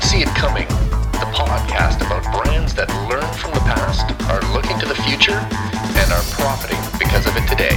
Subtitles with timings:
[0.00, 0.66] didn't see it coming,
[1.12, 6.12] the podcast about brands that learn from the past, are looking to the future, and
[6.12, 7.76] are profiting because of it today.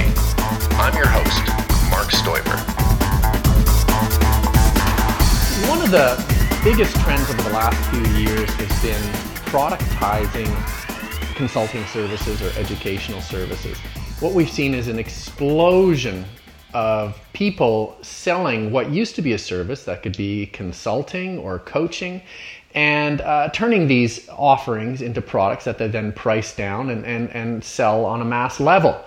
[0.78, 1.44] I'm your host,
[1.90, 2.56] Mark Stoiber.
[5.68, 6.16] One of the
[6.64, 9.02] biggest trends over the last few years has been
[9.50, 10.48] productizing
[11.34, 13.76] consulting services or educational services.
[14.20, 16.24] What we've seen is an explosion
[16.74, 22.20] of people selling what used to be a service that could be consulting or coaching
[22.74, 27.62] and uh, turning these offerings into products that they then price down and, and, and
[27.62, 29.00] sell on a mass level.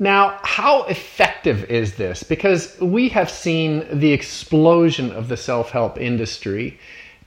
[0.00, 2.22] Now, how effective is this?
[2.22, 6.78] Because we have seen the explosion of the self help industry.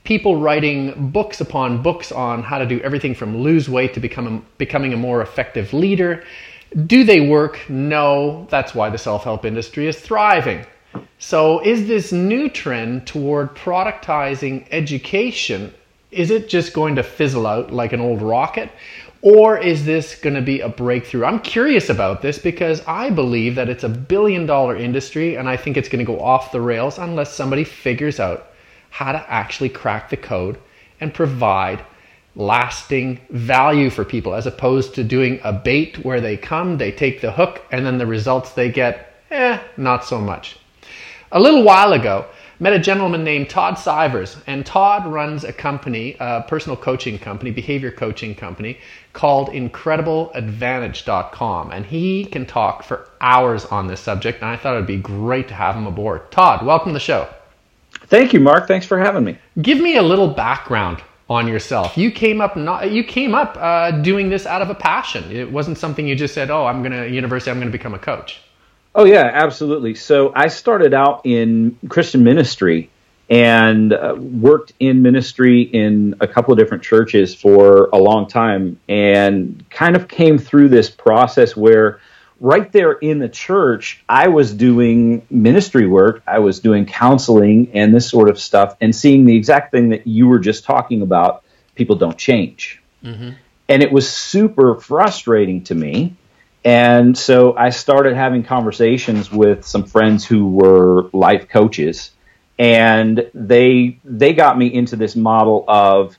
[0.04, 4.26] People writing books upon books on how to do everything from lose weight to become
[4.26, 6.24] a, becoming a more effective leader.
[6.86, 7.60] Do they work?
[7.68, 8.46] No.
[8.50, 10.64] That's why the self help industry is thriving.
[11.18, 15.72] So, is this new trend toward productizing education?
[16.10, 18.70] Is it just going to fizzle out like an old rocket?
[19.22, 21.24] Or is this going to be a breakthrough?
[21.24, 25.56] I'm curious about this because I believe that it's a billion dollar industry and I
[25.56, 28.48] think it's going to go off the rails unless somebody figures out
[28.90, 30.58] how to actually crack the code
[31.00, 31.84] and provide
[32.34, 37.20] lasting value for people as opposed to doing a bait where they come, they take
[37.20, 40.56] the hook, and then the results they get, eh, not so much.
[41.30, 42.24] A little while ago,
[42.58, 47.50] met a gentleman named Todd Sivers, and Todd runs a company, a personal coaching company,
[47.50, 48.78] behavior coaching company
[49.12, 54.40] called IncredibleAdvantage.com, and he can talk for hours on this subject.
[54.40, 56.30] And I thought it'd be great to have him aboard.
[56.30, 57.28] Todd, welcome to the show.
[58.06, 58.66] Thank you, Mark.
[58.68, 59.36] Thanks for having me.
[59.60, 61.96] Give me a little background on yourself.
[61.96, 65.30] You came up not you came up uh, doing this out of a passion.
[65.30, 67.50] It wasn't something you just said, "Oh, I'm going to university.
[67.50, 68.40] I'm going to become a coach."
[68.94, 69.94] Oh yeah, absolutely.
[69.94, 72.90] So I started out in Christian ministry
[73.30, 78.78] and uh, worked in ministry in a couple of different churches for a long time,
[78.88, 82.00] and kind of came through this process where
[82.42, 87.94] right there in the church, I was doing ministry work, I was doing counseling and
[87.94, 91.44] this sort of stuff, and seeing the exact thing that you were just talking about
[91.76, 92.82] people don't change.
[93.04, 93.30] Mm-hmm.
[93.68, 96.16] And it was super frustrating to me.
[96.64, 102.10] And so I started having conversations with some friends who were life coaches,
[102.58, 106.18] and they they got me into this model of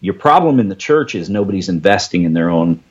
[0.00, 2.82] your problem in the church is nobody's investing in their own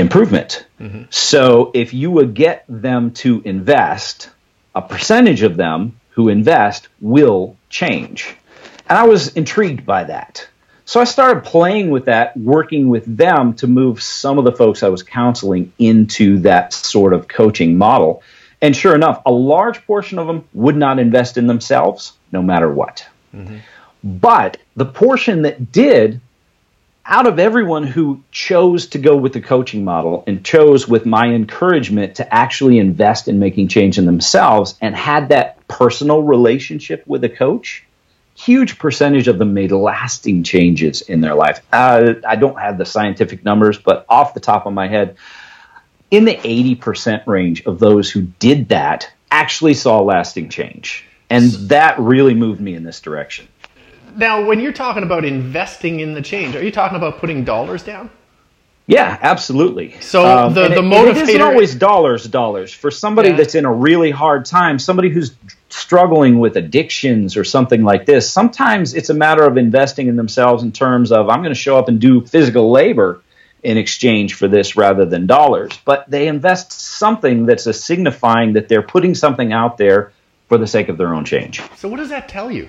[0.00, 0.66] improvement.
[0.80, 1.04] Mm-hmm.
[1.10, 4.30] So if you would get them to invest,
[4.74, 8.34] a percentage of them who invest will change.
[8.88, 10.48] And I was intrigued by that.
[10.84, 14.82] So I started playing with that, working with them to move some of the folks
[14.82, 18.24] I was counseling into that sort of coaching model.
[18.60, 22.68] And sure enough, a large portion of them would not invest in themselves no matter
[22.68, 23.06] what.
[23.32, 23.58] Mm-hmm.
[24.02, 26.20] But the portion that did
[27.04, 31.26] out of everyone who chose to go with the coaching model and chose with my
[31.26, 37.24] encouragement to actually invest in making change in themselves and had that personal relationship with
[37.24, 37.84] a coach,
[38.36, 41.60] huge percentage of them made lasting changes in their life.
[41.72, 45.16] Uh, I don't have the scientific numbers, but off the top of my head,
[46.10, 51.06] in the 80% range of those who did that actually saw lasting change.
[51.28, 53.46] And that really moved me in this direction.
[54.16, 57.82] Now, when you're talking about investing in the change, are you talking about putting dollars
[57.82, 58.10] down?
[58.90, 60.00] Yeah, absolutely.
[60.00, 62.72] So um, the, the it, motivator it isn't always dollars, dollars.
[62.72, 63.36] For somebody yeah.
[63.36, 65.32] that's in a really hard time, somebody who's
[65.68, 70.64] struggling with addictions or something like this, sometimes it's a matter of investing in themselves
[70.64, 73.22] in terms of I'm going to show up and do physical labor
[73.62, 75.70] in exchange for this rather than dollars.
[75.84, 80.12] But they invest something that's a signifying that they're putting something out there
[80.48, 81.62] for the sake of their own change.
[81.76, 82.68] So what does that tell you?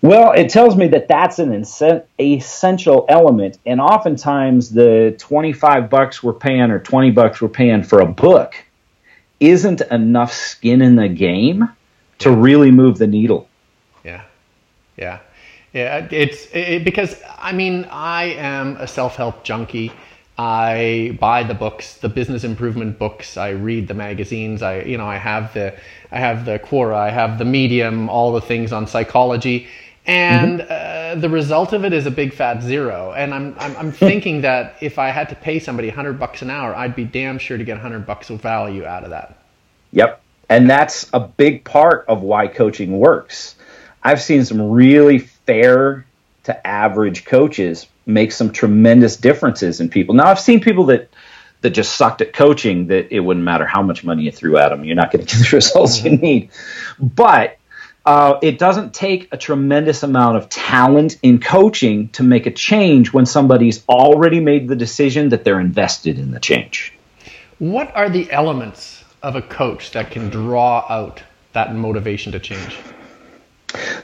[0.00, 1.64] Well, it tells me that that's an
[2.20, 8.00] essential element, and oftentimes the twenty-five bucks we're paying or twenty bucks we're paying for
[8.00, 8.54] a book
[9.40, 11.68] isn't enough skin in the game
[12.18, 13.48] to really move the needle.
[14.04, 14.22] Yeah,
[14.96, 15.18] yeah,
[15.72, 16.06] yeah.
[16.12, 19.90] It's it, because I mean I am a self-help junkie.
[20.40, 23.36] I buy the books, the business improvement books.
[23.36, 24.62] I read the magazines.
[24.62, 25.74] I you know I have the
[26.12, 26.94] I have the Quora.
[26.94, 28.08] I have the Medium.
[28.08, 29.66] All the things on psychology
[30.08, 31.18] and mm-hmm.
[31.18, 33.12] uh, the result of it is a big fat zero.
[33.12, 36.50] And I'm I'm, I'm thinking that if I had to pay somebody 100 bucks an
[36.50, 39.38] hour, I'd be damn sure to get 100 bucks of value out of that.
[39.92, 43.54] Yep, and that's a big part of why coaching works.
[44.02, 46.06] I've seen some really fair
[46.44, 50.14] to average coaches make some tremendous differences in people.
[50.14, 51.10] Now I've seen people that
[51.60, 54.70] that just sucked at coaching that it wouldn't matter how much money you threw at
[54.70, 56.22] them, you're not going to get the results you mm-hmm.
[56.22, 56.50] need.
[56.98, 57.57] But
[58.08, 63.12] Uh, it doesn't take a tremendous amount of talent in coaching to make a change
[63.12, 66.94] when somebody's already made the decision that they're invested in the change.
[67.58, 71.22] What are the elements of a coach that can draw out
[71.52, 72.78] that motivation to change?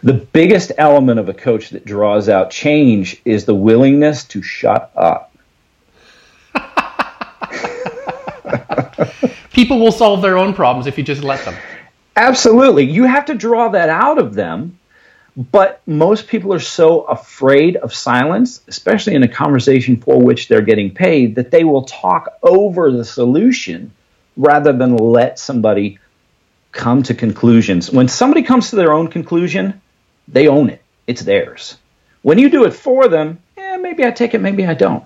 [0.03, 4.91] The biggest element of a coach that draws out change is the willingness to shut
[4.95, 5.35] up.
[9.55, 11.55] People will solve their own problems if you just let them.
[12.17, 12.85] Absolutely.
[12.85, 14.79] You have to draw that out of them.
[15.37, 20.61] But most people are so afraid of silence, especially in a conversation for which they're
[20.61, 23.91] getting paid, that they will talk over the solution
[24.37, 25.99] rather than let somebody
[26.71, 27.91] come to conclusions.
[27.91, 29.81] When somebody comes to their own conclusion,
[30.29, 30.83] they own it.
[31.09, 31.79] It's theirs.
[32.23, 35.05] When you do it for them, yeah, maybe I take it, maybe I don't.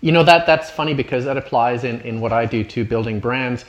[0.00, 3.20] You know that that's funny because that applies in, in what I do to building
[3.20, 3.64] brands.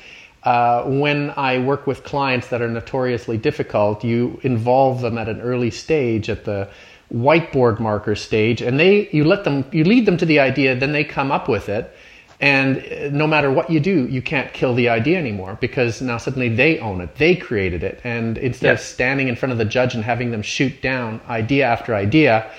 [0.45, 5.39] Uh, when I work with clients that are notoriously difficult, you involve them at an
[5.39, 6.69] early stage, at the
[7.13, 10.91] whiteboard marker stage, and they you let them you lead them to the idea, then
[10.91, 11.95] they come up with it,
[12.41, 16.17] and uh, no matter what you do, you can't kill the idea anymore because now
[16.17, 18.81] suddenly they own it, they created it, and instead yes.
[18.81, 22.51] of standing in front of the judge and having them shoot down idea after idea,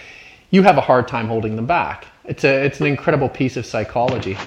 [0.51, 2.07] you have a hard time holding them back.
[2.25, 4.39] It's a it's an incredible piece of psychology.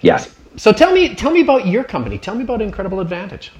[0.00, 0.34] Yes.
[0.56, 2.18] So tell me, tell me about your company.
[2.18, 3.52] Tell me about Incredible Advantage.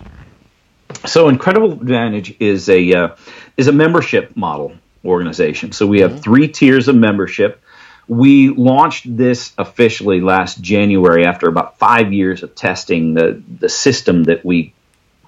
[1.06, 3.16] So Incredible Advantage is a uh,
[3.56, 4.72] is a membership model
[5.04, 5.72] organization.
[5.72, 6.20] So we have mm-hmm.
[6.20, 7.62] three tiers of membership.
[8.08, 14.24] We launched this officially last January after about five years of testing the the system
[14.24, 14.74] that we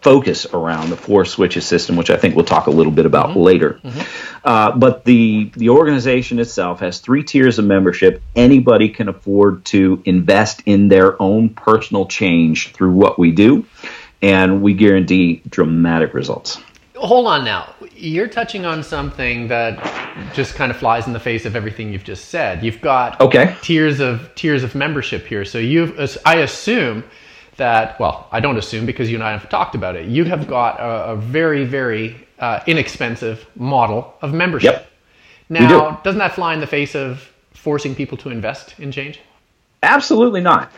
[0.02, 3.30] focus around the four switches system, which I think we'll talk a little bit about
[3.30, 3.40] mm-hmm.
[3.40, 3.80] later.
[3.84, 4.00] Mm-hmm.
[4.44, 8.22] Uh, but the the organization itself has three tiers of membership.
[8.34, 13.64] Anybody can afford to invest in their own personal change through what we do,
[14.20, 16.60] and we guarantee dramatic results.
[16.96, 17.74] Hold on now.
[17.96, 22.04] You're touching on something that just kind of flies in the face of everything you've
[22.04, 22.62] just said.
[22.62, 23.56] You've got okay.
[23.62, 25.44] tiers of tiers of membership here.
[25.44, 27.04] So you've I assume
[27.56, 30.06] that, well, I don't assume because you and I have talked about it.
[30.06, 34.74] You have got a, a very, very uh, inexpensive model of membership.
[34.74, 34.90] Yep.
[35.48, 35.98] Now, do.
[36.02, 39.20] doesn't that fly in the face of forcing people to invest in change?
[39.82, 40.72] Absolutely not.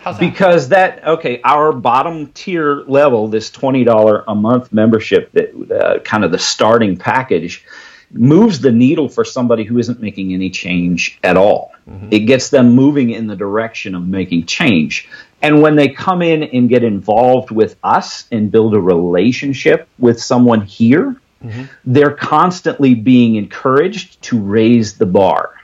[0.00, 0.30] How's that?
[0.30, 5.98] Because that okay, our bottom tier level, this twenty dollar a month membership, that uh,
[6.00, 7.64] kind of the starting package,
[8.12, 11.72] moves the needle for somebody who isn't making any change at all.
[11.90, 12.08] Mm-hmm.
[12.12, 15.08] It gets them moving in the direction of making change.
[15.42, 20.20] And when they come in and get involved with us and build a relationship with
[20.20, 21.64] someone here, mm-hmm.
[21.84, 25.54] they're constantly being encouraged to raise the bar.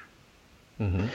[0.80, 1.06] Mm-hmm.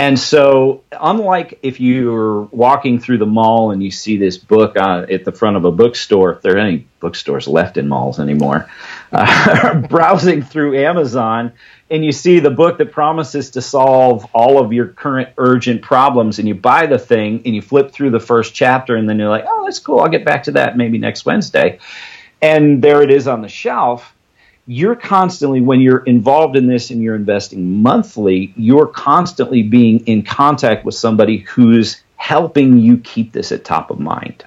[0.00, 5.12] And so, unlike if you're walking through the mall and you see this book on,
[5.12, 8.70] at the front of a bookstore, if there are any bookstores left in malls anymore,
[9.12, 11.52] uh, browsing through Amazon
[11.90, 16.38] and you see the book that promises to solve all of your current urgent problems,
[16.38, 19.28] and you buy the thing and you flip through the first chapter, and then you're
[19.28, 20.00] like, oh, that's cool.
[20.00, 21.78] I'll get back to that maybe next Wednesday.
[22.40, 24.14] And there it is on the shelf
[24.70, 30.22] you're constantly when you're involved in this and you're investing monthly you're constantly being in
[30.22, 34.44] contact with somebody who's helping you keep this at top of mind.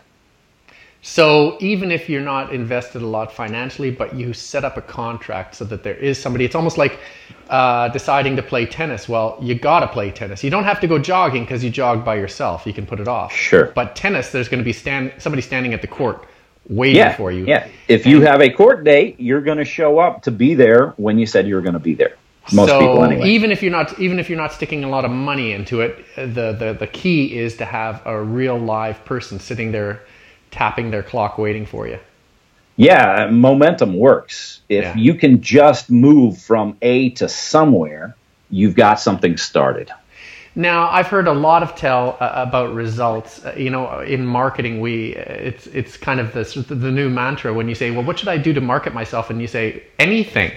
[1.02, 5.56] So even if you're not invested a lot financially but you set up a contract
[5.56, 7.00] so that there is somebody it's almost like
[7.50, 9.10] uh, deciding to play tennis.
[9.10, 10.42] Well you gotta play tennis.
[10.42, 12.66] You don't have to go jogging because you jog by yourself.
[12.66, 13.34] You can put it off.
[13.34, 13.74] Sure.
[13.76, 16.26] But tennis there's going to be stand somebody standing at the court
[16.68, 17.46] waiting yeah, for you.
[17.46, 17.68] Yeah.
[17.88, 21.18] If you have a court date, you're going to show up to be there when
[21.18, 22.16] you said you were going to be there.
[22.52, 23.30] Most so people anyway.
[23.30, 26.04] even if you're not even if you're not sticking a lot of money into it,
[26.16, 30.04] the, the the key is to have a real live person sitting there
[30.52, 32.00] tapping their clock waiting for you.
[32.76, 34.62] Yeah, momentum works.
[34.68, 34.96] If yeah.
[34.96, 38.16] you can just move from A to somewhere,
[38.50, 39.92] you've got something started.
[40.56, 43.44] Now, I've heard a lot of tell uh, about results.
[43.44, 47.68] Uh, you know, in marketing, we it's it's kind of this the new mantra when
[47.68, 50.52] you say, "Well, what should I do to market myself?" and you say anything.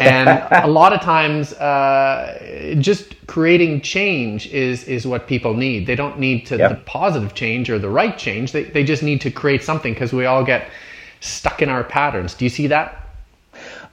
[0.00, 0.28] and
[0.64, 5.86] a lot of times, uh, just creating change is is what people need.
[5.86, 6.70] They don't need to yep.
[6.70, 8.52] the positive change or the right change.
[8.52, 10.70] They they just need to create something because we all get
[11.20, 12.32] stuck in our patterns.
[12.32, 13.03] Do you see that?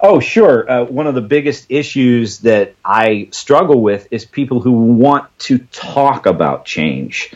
[0.03, 0.69] Oh, sure.
[0.69, 5.59] Uh, one of the biggest issues that I struggle with is people who want to
[5.59, 7.31] talk about change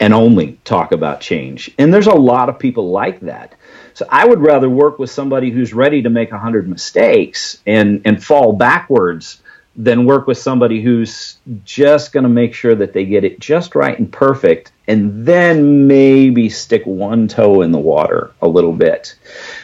[0.00, 1.70] and only talk about change.
[1.78, 3.54] And there's a lot of people like that.
[3.92, 8.22] So I would rather work with somebody who's ready to make 100 mistakes and, and
[8.22, 9.42] fall backwards
[9.76, 13.74] than work with somebody who's just going to make sure that they get it just
[13.74, 19.14] right and perfect and then maybe stick one toe in the water a little bit.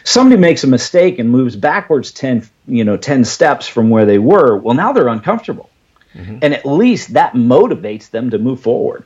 [0.03, 4.19] Somebody makes a mistake and moves backwards 10, you know, 10 steps from where they
[4.19, 4.57] were.
[4.57, 5.69] Well, now they're uncomfortable.
[6.13, 6.39] Mm-hmm.
[6.43, 9.05] And at least that motivates them to move forward.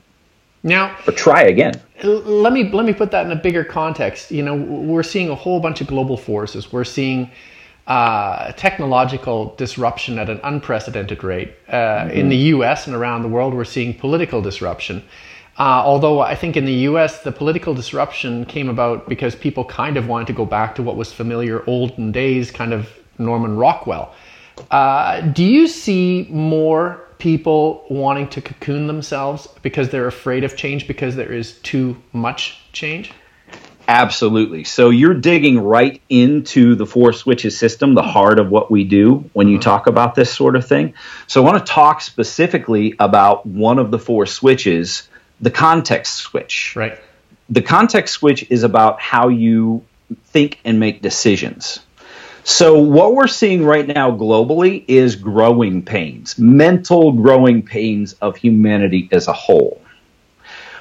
[0.63, 1.79] Now, or try again.
[2.03, 4.31] Let me let me put that in a bigger context.
[4.31, 6.73] You know, we're seeing a whole bunch of global forces.
[6.73, 7.31] We're seeing
[7.87, 11.53] uh, technological disruption at an unprecedented rate.
[11.69, 12.09] Uh, mm-hmm.
[12.11, 15.03] In the US and around the world, we're seeing political disruption.
[15.57, 19.97] Uh, although I think in the US, the political disruption came about because people kind
[19.97, 24.13] of wanted to go back to what was familiar olden days, kind of Norman Rockwell.
[24.69, 30.87] Uh, do you see more people wanting to cocoon themselves because they're afraid of change
[30.87, 33.11] because there is too much change?
[33.87, 34.65] Absolutely.
[34.65, 39.29] So you're digging right into the four switches system, the heart of what we do
[39.31, 39.63] when you uh-huh.
[39.63, 40.93] talk about this sort of thing.
[41.27, 45.07] So I want to talk specifically about one of the four switches,
[45.39, 46.75] the context switch.
[46.75, 46.99] Right.
[47.49, 49.85] The context switch is about how you
[50.25, 51.79] think and make decisions.
[52.43, 59.07] So what we're seeing right now globally is growing pains, mental growing pains of humanity
[59.11, 59.81] as a whole.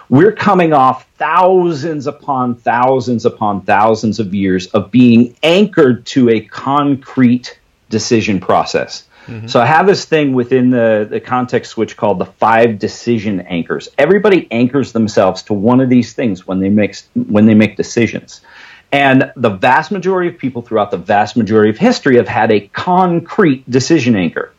[0.09, 6.41] We're coming off thousands upon thousands upon thousands of years of being anchored to a
[6.41, 7.59] concrete
[7.91, 9.07] decision process.
[9.27, 9.49] Mm-hmm.
[9.49, 13.89] So I have this thing within the, the context switch called the five decision anchors.
[13.99, 18.41] Everybody anchors themselves to one of these things when they make when they make decisions.
[18.93, 22.69] And the vast majority of people throughout the vast majority of history have had a
[22.69, 24.53] concrete decision anchor.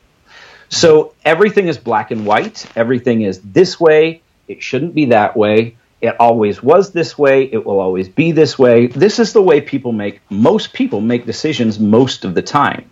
[0.68, 2.66] So everything is black and white.
[2.76, 4.22] Everything is this way.
[4.48, 5.78] It shouldn't be that way.
[6.02, 7.44] It always was this way.
[7.52, 8.88] It will always be this way.
[8.88, 12.90] This is the way people make, most people make decisions most of the time.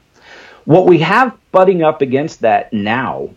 [0.65, 3.29] What we have butting up against that now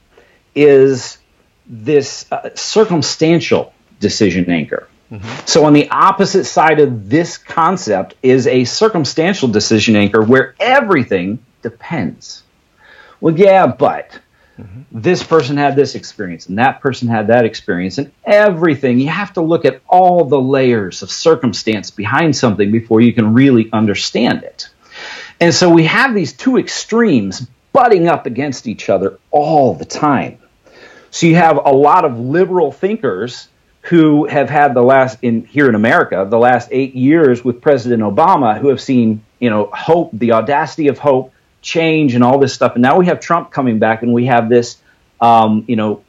[0.55, 1.19] is
[1.67, 4.89] this uh, circumstantial decision anchor.
[5.13, 5.47] Mm-hmm.
[5.47, 11.39] So, on the opposite side of this concept is a circumstantial decision anchor where everything
[11.63, 12.43] depends.
[13.21, 14.19] Well, yeah, but
[14.91, 18.99] This person had this experience, and that person had that experience, and everything.
[18.99, 23.35] You have to look at all the layers of circumstance behind something before you can
[23.35, 24.69] really understand it.
[25.41, 30.39] And so we have these two extremes butting up against each other all the time.
[31.11, 33.49] So you have a lot of liberal thinkers
[33.83, 38.03] who have had the last in here in America the last 8 years with President
[38.03, 42.55] Obama who have seen, you know, hope, the audacity of hope change and all this
[42.55, 42.75] stuff.
[42.75, 44.79] And now we have Trump coming back, and we have this,
[45.21, 46.03] um, you know,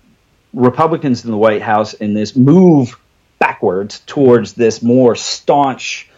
[0.53, 2.99] Republicans in the White House in this move
[3.39, 6.09] backwards towards this more staunch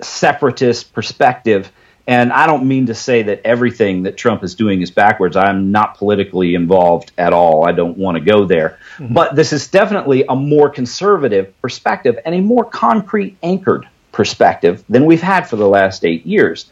[0.00, 1.70] separatist perspective.
[2.06, 5.36] And I don't mean to say that everything that Trump is doing is backwards.
[5.36, 7.64] I'm not politically involved at all.
[7.66, 8.78] I don't want to go there.
[8.96, 9.14] Mm-hmm.
[9.14, 15.06] But this is definitely a more conservative perspective and a more concrete anchored perspective than
[15.06, 16.70] we've had for the last eight years.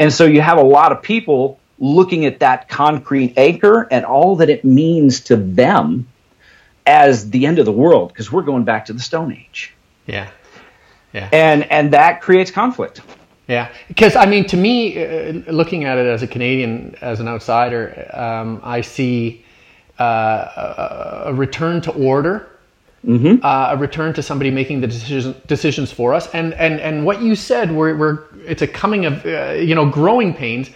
[0.00, 4.34] And so you have a lot of people looking at that concrete anchor and all
[4.36, 6.08] that it means to them
[6.86, 9.72] as the end of the world because we're going back to the Stone Age.
[10.06, 10.28] Yeah.
[11.12, 11.28] Yeah.
[11.32, 13.02] And and that creates conflict.
[13.48, 17.26] Yeah, because I mean, to me, uh, looking at it as a Canadian, as an
[17.26, 19.44] outsider, um, I see
[19.98, 22.48] uh, a, a, return to order,
[23.06, 23.44] mm-hmm.
[23.44, 27.22] uh, a return to somebody making the decision, decisions for us, and and and what
[27.22, 30.70] you said, we're, we're it's a coming of uh, you know growing pains.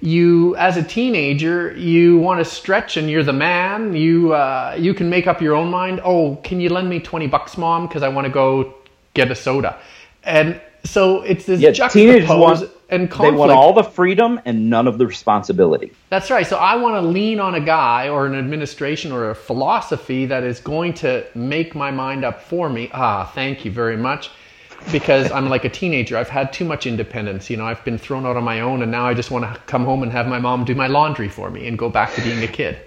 [0.00, 3.94] You as a teenager you want to stretch and you're the man.
[3.94, 6.00] You uh, you can make up your own mind.
[6.04, 7.86] Oh can you lend me 20 bucks mom?
[7.86, 8.74] Because i want to go
[9.14, 9.78] get a soda.
[10.22, 13.32] And so it's this yeah, teenagers want, and conflict.
[13.32, 16.94] they want all the freedom and none of the responsibility that's right so i want
[16.94, 21.24] to lean on a guy or an administration or a philosophy that is going to
[21.34, 24.30] make my mind up for me ah thank you very much
[24.92, 26.16] because I'm like a teenager.
[26.16, 27.50] I've had too much independence.
[27.50, 29.60] You know, I've been thrown out on my own, and now I just want to
[29.62, 32.22] come home and have my mom do my laundry for me and go back to
[32.22, 32.78] being a kid.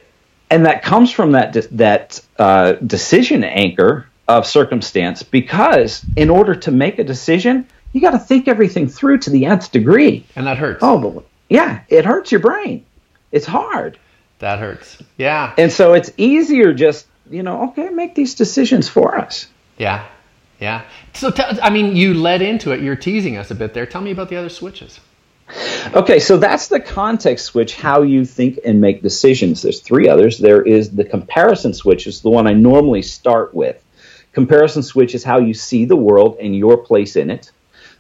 [0.50, 6.54] And that comes from that de- that uh, decision anchor of circumstance, because in order
[6.54, 10.48] to make a decision, you got to think everything through to the nth degree, and
[10.48, 10.80] that hurts.
[10.82, 12.86] Oh, but yeah, it hurts your brain.
[13.32, 14.00] It's hard.
[14.40, 15.02] That hurts.
[15.18, 15.54] Yeah.
[15.58, 19.48] And so it's easier just you know, okay, make these decisions for us.
[19.78, 20.08] Yeah,
[20.60, 20.86] yeah.
[21.14, 22.82] So, t- I mean, you led into it.
[22.82, 23.86] You're teasing us a bit there.
[23.86, 25.00] Tell me about the other switches.
[25.94, 29.62] Okay, so that's the context switch, how you think and make decisions.
[29.62, 30.38] There's three others.
[30.38, 33.82] There is the comparison switch, is the one I normally start with.
[34.34, 37.52] Comparison switch is how you see the world and your place in it.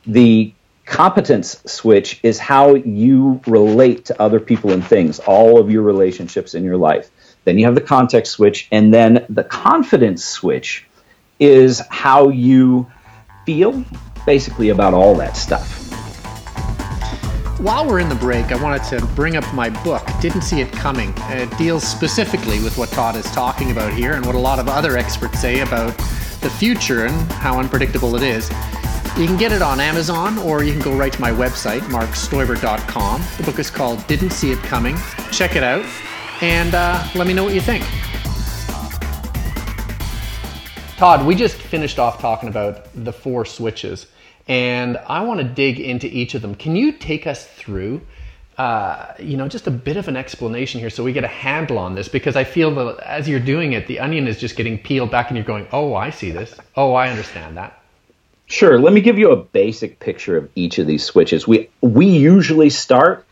[0.07, 0.53] The
[0.85, 6.55] competence switch is how you relate to other people and things, all of your relationships
[6.55, 7.09] in your life.
[7.43, 10.85] then you have the context switch, and then the confidence switch
[11.39, 12.85] is how you
[13.45, 13.85] feel
[14.25, 15.75] basically about all that stuff.
[17.59, 20.71] While we're in the break, I wanted to bring up my book, Didn't See It
[20.73, 21.13] Coming.
[21.29, 24.67] It deals specifically with what Todd is talking about here and what a lot of
[24.67, 25.97] other experts say about
[26.41, 28.49] the future and how unpredictable it is.
[29.17, 33.23] You can get it on Amazon or you can go right to my website, markstoiber.com.
[33.37, 34.95] The book is called Didn't See It Coming.
[35.31, 35.83] Check it out
[36.41, 37.83] and uh, let me know what you think.
[40.97, 44.05] Todd, we just finished off talking about the four switches
[44.47, 46.53] and I want to dig into each of them.
[46.53, 48.01] Can you take us through,
[48.59, 51.79] uh, you know, just a bit of an explanation here so we get a handle
[51.79, 52.07] on this?
[52.07, 55.29] Because I feel that as you're doing it, the onion is just getting peeled back,
[55.29, 56.53] and you're going, "Oh, I see this.
[56.75, 57.81] Oh, I understand that."
[58.47, 58.79] Sure.
[58.79, 61.45] Let me give you a basic picture of each of these switches.
[61.47, 63.25] We we usually start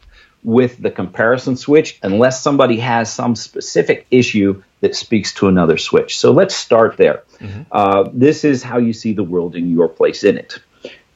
[0.43, 6.19] with the comparison switch unless somebody has some specific issue that speaks to another switch.
[6.19, 7.23] So let's start there.
[7.39, 7.61] Mm-hmm.
[7.71, 10.59] Uh, this is how you see the world in your place in it.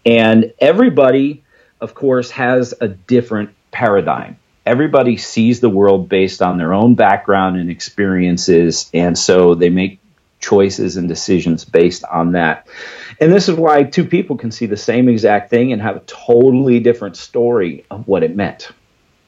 [0.06, 1.44] And everybody,
[1.80, 4.40] of course, has a different paradigm.
[4.66, 9.99] Everybody sees the world based on their own background and experiences, and so they make
[10.40, 12.68] choices and decisions based on that.
[13.20, 16.02] And this is why two people can see the same exact thing and have a
[16.02, 18.72] totally different story of what it meant.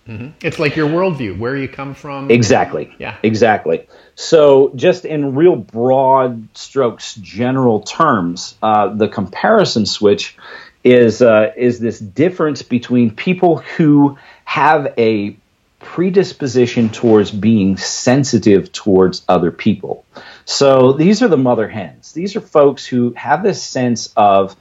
[0.07, 0.29] Mm-hmm.
[0.41, 2.31] It's like your worldview, where you come from.
[2.31, 2.93] Exactly.
[2.97, 3.17] Yeah.
[3.21, 3.87] Exactly.
[4.15, 10.35] So, just in real broad strokes, general terms, uh, the comparison switch
[10.83, 15.37] is uh, is this difference between people who have a
[15.81, 20.05] predisposition towards being sensitive towards other people.
[20.45, 22.11] So these are the mother hens.
[22.13, 24.55] These are folks who have this sense of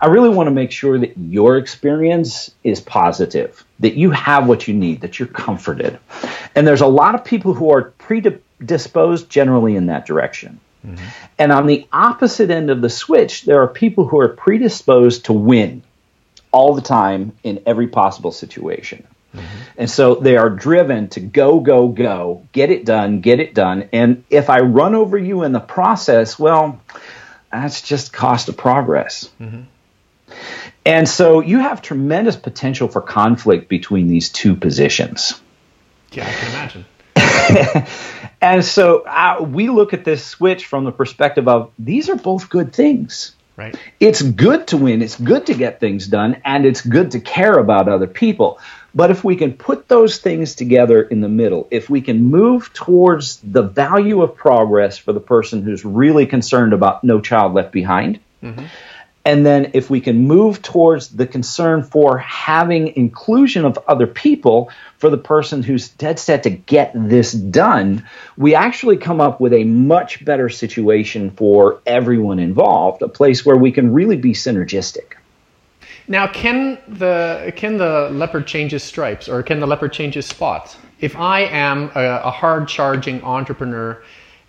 [0.00, 4.66] I really want to make sure that your experience is positive, that you have what
[4.66, 5.98] you need, that you're comforted.
[6.54, 10.58] And there's a lot of people who are predisposed generally in that direction.
[10.86, 11.04] Mm-hmm.
[11.38, 15.34] And on the opposite end of the switch, there are people who are predisposed to
[15.34, 15.82] win
[16.50, 19.06] all the time in every possible situation.
[19.34, 19.46] Mm-hmm.
[19.78, 23.88] And so they are driven to go, go, go, get it done, get it done.
[23.92, 26.80] And if I run over you in the process, well,
[27.52, 29.30] that's just cost of progress.
[29.40, 29.62] Mm-hmm.
[30.84, 35.40] And so you have tremendous potential for conflict between these two positions.
[36.12, 37.86] Yeah, I can imagine.
[38.40, 42.48] and so uh, we look at this switch from the perspective of these are both
[42.48, 43.36] good things.
[43.60, 43.76] Right.
[44.00, 47.58] It's good to win, it's good to get things done, and it's good to care
[47.58, 48.58] about other people.
[48.94, 52.72] But if we can put those things together in the middle, if we can move
[52.72, 57.70] towards the value of progress for the person who's really concerned about no child left
[57.70, 58.64] behind, mm-hmm.
[59.24, 64.70] And then if we can move towards the concern for having inclusion of other people
[64.96, 68.06] for the person who's dead set to get this done,
[68.38, 73.56] we actually come up with a much better situation for everyone involved, a place where
[73.56, 75.14] we can really be synergistic.
[76.08, 80.26] Now, can the can the leopard change his stripes, or can the leopard change his
[80.26, 80.76] spots?
[80.98, 84.02] If I am a, a hard charging entrepreneur,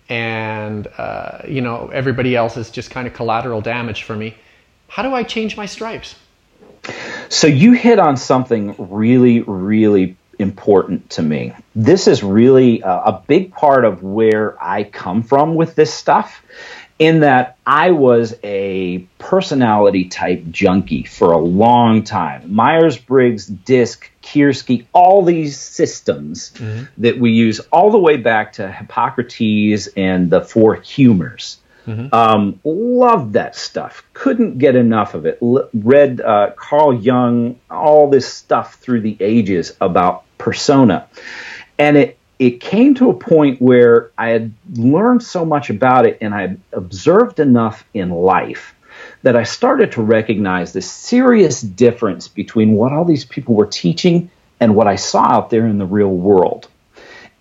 [0.08, 4.34] and uh, you know everybody else is just kind of collateral damage for me,
[4.92, 6.16] how do I change my stripes?
[7.30, 11.54] So you hit on something really, really important to me.
[11.74, 16.42] This is really a, a big part of where I come from with this stuff
[16.98, 22.54] in that I was a personality type junkie for a long time.
[22.54, 26.84] Myers Briggs, DISC, Keirsey, all these systems mm-hmm.
[26.98, 31.61] that we use all the way back to Hippocrates and the four humors.
[31.86, 32.14] Mm-hmm.
[32.14, 34.04] Um, loved that stuff.
[34.12, 35.38] Couldn't get enough of it.
[35.42, 41.08] L- read uh, Carl Jung, all this stuff through the ages about persona,
[41.78, 46.18] and it it came to a point where I had learned so much about it
[46.20, 48.74] and I had observed enough in life
[49.22, 54.28] that I started to recognize the serious difference between what all these people were teaching
[54.58, 56.68] and what I saw out there in the real world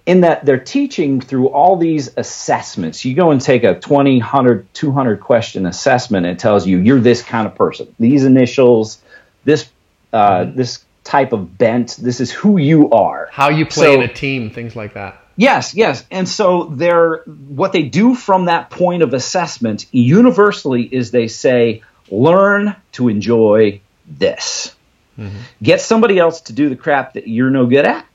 [0.06, 3.06] in that they're teaching through all these assessments.
[3.06, 7.00] You go and take a 20, 100, 200 question assessment and it tells you you're
[7.00, 7.94] this kind of person.
[8.00, 9.02] These initials,
[9.44, 9.70] this
[10.14, 10.58] uh, mm-hmm.
[10.58, 13.30] this type of bent, this is who you are.
[13.32, 15.22] How you play so, in a team, things like that.
[15.38, 16.06] Yes, yes.
[16.12, 21.84] And so they're what they do from that point of assessment universally is they say
[22.10, 24.76] learn to enjoy this.
[25.18, 25.38] Mm-hmm.
[25.62, 28.06] Get somebody else to do the crap that you're no good at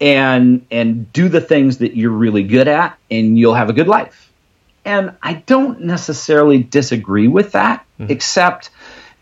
[0.00, 3.88] and and do the things that you're really good at and you'll have a good
[3.88, 4.32] life.
[4.84, 8.10] And I don't necessarily disagree with that, mm-hmm.
[8.10, 8.70] except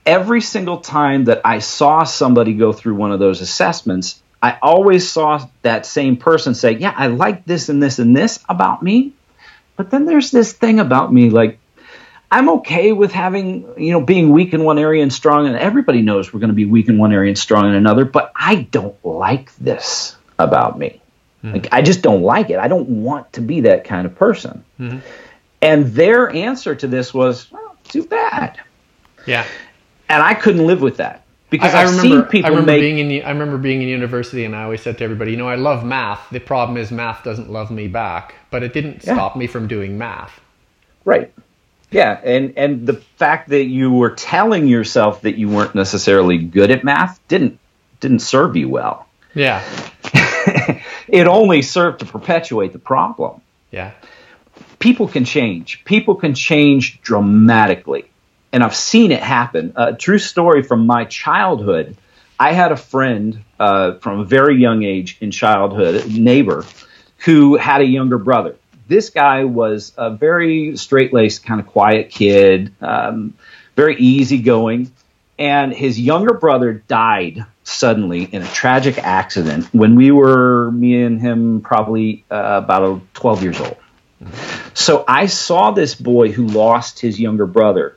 [0.05, 5.11] every single time that I saw somebody go through one of those assessments, I always
[5.11, 9.13] saw that same person say, Yeah, I like this and this and this about me.
[9.77, 11.59] But then there's this thing about me, like,
[12.31, 16.03] I'm okay with having, you know, being weak in one area and strong, and everybody
[16.03, 18.57] knows we're going to be weak in one area and strong in another, but I
[18.57, 21.01] don't like this about me.
[21.43, 21.55] Mm-hmm.
[21.55, 22.59] Like, I just don't like it.
[22.59, 24.65] I don't want to be that kind of person.
[24.79, 24.99] Mm-hmm.
[25.63, 28.61] And their answer to this was, well, too bad.
[29.27, 29.47] Yeah.
[30.09, 32.81] And I couldn't live with that because I, I've remember, seen people I remember make,
[32.81, 35.49] being in I remember being in university and I always said to everybody, you know,
[35.49, 36.29] I love math.
[36.31, 39.15] The problem is math doesn't love me back, but it didn't yeah.
[39.15, 40.41] stop me from doing math.
[41.05, 41.33] Right.
[41.91, 46.71] Yeah, and and the fact that you were telling yourself that you weren't necessarily good
[46.71, 47.61] at math didn't
[48.01, 49.06] didn't serve you well.
[49.37, 49.63] Yeah.
[51.09, 53.41] it only served to perpetuate the problem.
[53.71, 53.93] Yeah.
[54.81, 55.85] People can change.
[55.85, 58.09] People can change dramatically
[58.57, 59.75] and I've seen it happen.
[59.77, 61.95] A true story from my childhood.
[62.41, 66.65] I had a friend uh, from a very young age in childhood, a neighbor,
[67.19, 68.57] who had a younger brother.
[68.89, 73.35] This guy was a very straight laced, kind of quiet kid, um,
[73.75, 74.91] very easygoing.
[75.39, 81.21] And his younger brother died suddenly in a tragic accident when we were, me and
[81.21, 83.77] him, probably uh, about 12 years old.
[84.73, 87.97] So I saw this boy who lost his younger brother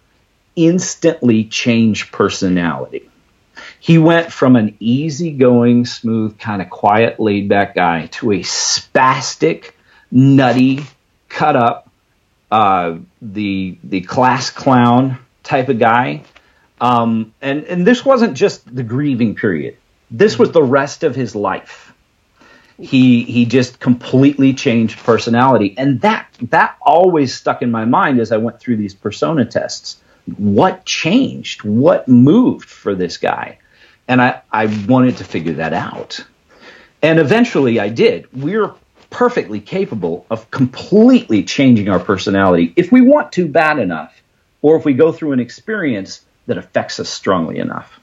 [0.55, 3.09] instantly change personality.
[3.79, 9.71] He went from an easygoing, smooth, kind of quiet, laid back guy to a spastic,
[10.11, 10.85] nutty,
[11.29, 11.89] cut up,
[12.51, 16.23] uh, the the class clown type of guy.
[16.81, 19.77] Um, and and this wasn't just the grieving period.
[20.11, 21.93] This was the rest of his life.
[22.79, 28.31] He he just completely changed personality, and that that always stuck in my mind as
[28.31, 30.01] I went through these persona tests
[30.37, 31.63] what changed?
[31.63, 33.59] What moved for this guy?
[34.07, 36.23] And I, I wanted to figure that out.
[37.01, 38.27] And eventually I did.
[38.33, 38.73] We're
[39.09, 44.21] perfectly capable of completely changing our personality if we want to bad enough,
[44.61, 47.99] or if we go through an experience that affects us strongly enough.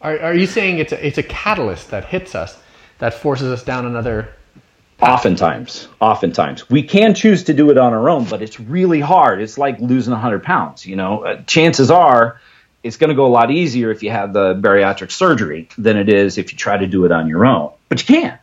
[0.00, 2.58] Are, are you saying it's a, it's a catalyst that hits us,
[2.98, 4.30] that forces us down another
[5.00, 9.40] Oftentimes, oftentimes we can choose to do it on our own, but it's really hard.
[9.42, 10.86] It's like losing 100 pounds.
[10.86, 12.40] You know, uh, chances are
[12.84, 16.08] it's going to go a lot easier if you have the bariatric surgery than it
[16.08, 17.72] is if you try to do it on your own.
[17.88, 18.38] But you can.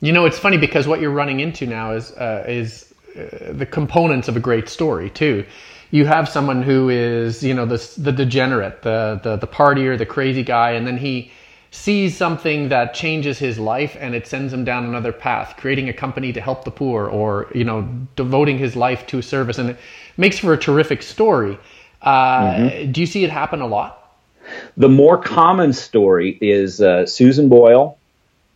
[0.00, 3.66] You know, it's funny because what you're running into now is uh, is uh, the
[3.66, 5.44] components of a great story too.
[5.90, 10.06] You have someone who is, you know, the the degenerate, the the the partier, the
[10.06, 11.32] crazy guy, and then he
[11.70, 15.92] sees something that changes his life and it sends him down another path creating a
[15.92, 19.76] company to help the poor or you know devoting his life to service and it
[20.16, 21.58] makes for a terrific story
[22.02, 22.90] uh, mm-hmm.
[22.90, 24.16] do you see it happen a lot
[24.76, 27.96] the more common story is uh, susan boyle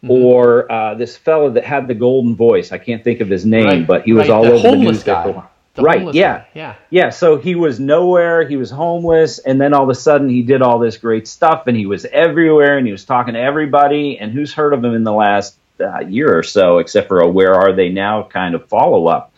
[0.03, 0.11] mm-hmm.
[0.11, 3.67] or uh, this fellow that had the golden voice i can't think of his name
[3.67, 3.87] right.
[3.87, 4.31] but he was right.
[4.31, 5.45] all the over the news guy.
[5.75, 6.15] The right.
[6.15, 6.39] Yeah.
[6.39, 6.47] Guy.
[6.55, 6.75] Yeah.
[6.91, 7.11] Yeah.
[7.11, 8.47] So he was nowhere.
[8.47, 11.67] He was homeless, and then all of a sudden he did all this great stuff,
[11.67, 14.19] and he was everywhere, and he was talking to everybody.
[14.19, 17.29] And who's heard of him in the last uh, year or so, except for a
[17.29, 19.33] "Where Are They Now" kind of follow up.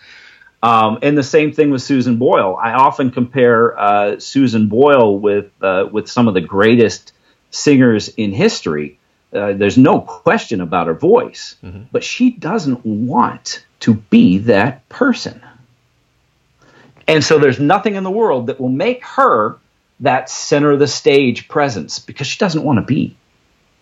[0.62, 2.58] Um, and the same thing with Susan Boyle.
[2.60, 7.12] I often compare uh, Susan Boyle with uh, with some of the greatest
[7.50, 8.98] singers in history.
[9.32, 11.84] Uh, there's no question about her voice, mm-hmm.
[11.92, 15.40] but she doesn't want to be that person.
[17.08, 19.56] And so there's nothing in the world that will make her
[20.00, 23.16] that center of the stage presence because she doesn't want to be.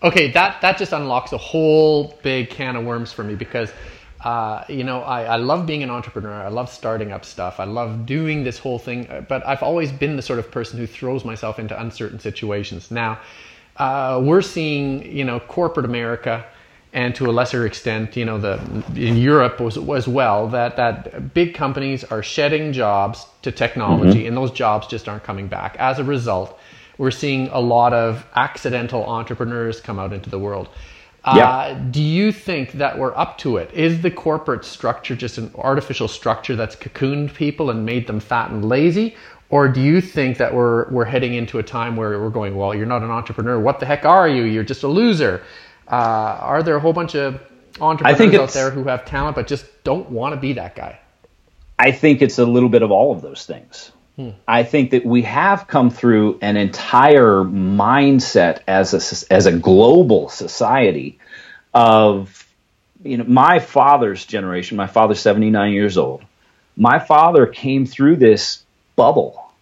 [0.02, 3.72] Okay, that that just unlocks a whole big can of worms for me because
[4.22, 6.34] uh, you know I, I love being an entrepreneur.
[6.34, 7.58] I love starting up stuff.
[7.58, 9.24] I love doing this whole thing.
[9.28, 12.90] But I've always been the sort of person who throws myself into uncertain situations.
[12.90, 13.18] Now
[13.76, 16.44] uh, we're seeing you know corporate America
[16.94, 18.54] and to a lesser extent, you know, the
[18.94, 24.28] in Europe was as well that that big companies are shedding jobs to technology, mm-hmm.
[24.28, 25.76] and those jobs just aren't coming back.
[25.78, 26.59] As a result,
[26.96, 30.68] we're seeing a lot of accidental entrepreneurs come out into the world.
[31.26, 31.48] Yeah.
[31.48, 33.72] Uh, do you think that we're up to it?
[33.72, 38.50] Is the corporate structure just an artificial structure that's cocooned people and made them fat
[38.50, 39.16] and lazy?
[39.48, 42.74] Or do you think that we're, we're heading into a time where we're going, well,
[42.74, 43.59] you're not an entrepreneur.
[43.59, 44.42] What the heck are you?
[44.44, 45.42] You're just a loser.
[45.86, 47.40] Uh, are there a whole bunch of
[47.80, 50.98] entrepreneurs out there who have talent but just don't want to be that guy?
[51.78, 53.90] I think it's a little bit of all of those things.
[54.16, 54.30] Hmm.
[54.46, 60.28] I think that we have come through an entire mindset as a as a global
[60.28, 61.18] society
[61.72, 62.46] of
[63.02, 64.76] you know my father's generation.
[64.76, 66.22] My father's seventy nine years old.
[66.76, 68.62] My father came through this
[68.94, 69.52] bubble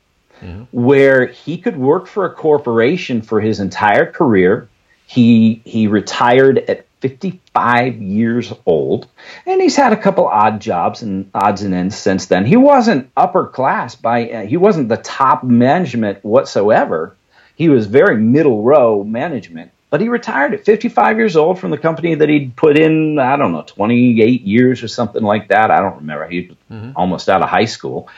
[0.43, 0.65] mm-hmm.
[0.71, 4.69] where he could work for a corporation for his entire career
[5.13, 9.09] he he retired at 55 years old,
[9.45, 12.47] and he's had a couple odd jobs and odds and ends since then.
[12.47, 17.15] He wasn't upper class by uh, he wasn't the top management whatsoever.
[17.57, 21.79] He was very middle row management, but he retired at 55 years old from the
[21.79, 25.71] company that he'd put in I don't know 28 years or something like that.
[25.71, 26.27] I don't remember.
[26.27, 26.93] He was mm-hmm.
[26.97, 28.09] almost out of high school.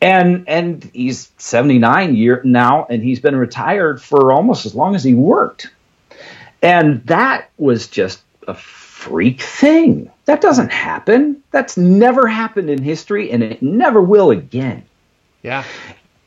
[0.00, 5.04] And and he's 79 year now and he's been retired for almost as long as
[5.04, 5.68] he worked.
[6.62, 10.10] And that was just a freak thing.
[10.24, 11.42] That doesn't happen.
[11.50, 14.84] That's never happened in history, and it never will again.
[15.42, 15.64] Yeah.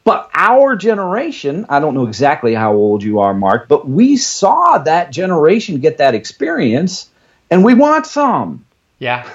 [0.03, 4.79] But our generation, I don't know exactly how old you are, Mark, but we saw
[4.79, 7.09] that generation get that experience,
[7.51, 8.65] and we want some.
[8.97, 9.29] Yeah.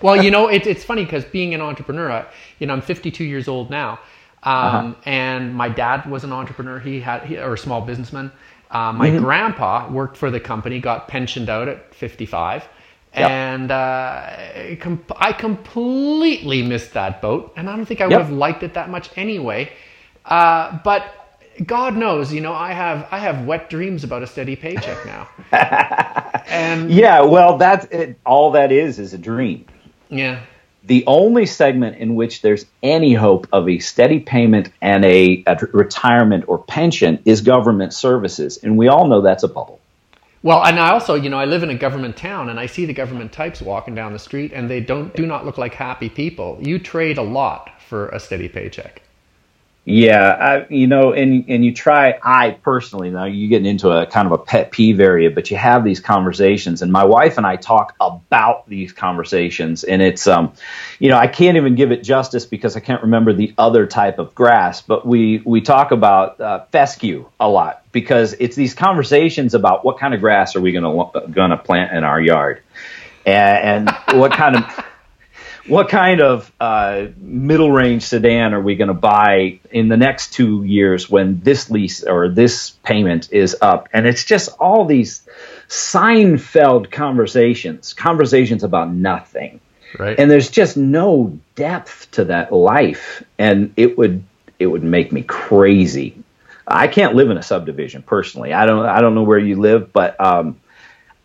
[0.00, 2.26] Well, you know, it, it's funny because being an entrepreneur, I,
[2.58, 3.98] you know, I'm 52 years old now,
[4.44, 4.94] um, uh-huh.
[5.04, 6.78] and my dad was an entrepreneur.
[6.78, 8.32] He had, he, or a small businessman.
[8.70, 9.24] Uh, my mm-hmm.
[9.24, 12.68] grandpa worked for the company, got pensioned out at 55.
[13.14, 13.30] Yep.
[13.30, 14.30] And uh,
[15.16, 17.54] I completely missed that boat.
[17.56, 19.72] And I don't think I would have liked it that much anyway.
[20.24, 21.04] Uh, but
[21.64, 25.28] God knows, you know, I have I have wet dreams about a steady paycheck now.
[26.46, 29.64] and yeah, well, that's it, all that is is a dream.
[30.10, 30.40] Yeah
[30.88, 35.56] the only segment in which there's any hope of a steady payment and a, a,
[35.72, 38.58] retirement or pension is government services.
[38.62, 39.80] And we all know that's a bubble.
[40.42, 42.86] Well, and I also, you know, I live in a government town and I see
[42.86, 46.08] the government types walking down the street and they don't do not look like happy
[46.08, 46.58] people.
[46.60, 49.02] You trade a lot for a steady paycheck.
[49.90, 52.18] Yeah, I, you know, and and you try.
[52.22, 55.56] I personally, now you're getting into a kind of a pet peeve area, but you
[55.56, 60.52] have these conversations, and my wife and I talk about these conversations, and it's, um,
[60.98, 64.18] you know, I can't even give it justice because I can't remember the other type
[64.18, 69.54] of grass, but we we talk about uh, fescue a lot because it's these conversations
[69.54, 72.62] about what kind of grass are we going to going to plant in our yard,
[73.24, 74.84] and, and what kind of
[75.68, 80.32] what kind of uh, middle range sedan are we going to buy in the next
[80.32, 83.88] two years when this lease or this payment is up?
[83.92, 85.26] And it's just all these
[85.68, 89.60] Seinfeld conversations, conversations about nothing.
[89.98, 90.18] Right.
[90.18, 94.22] And there's just no depth to that life, and it would
[94.58, 96.22] it would make me crazy.
[96.66, 98.52] I can't live in a subdivision personally.
[98.52, 100.60] I don't I don't know where you live, but um,